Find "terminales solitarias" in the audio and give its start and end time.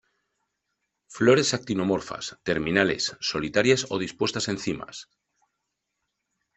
2.41-3.85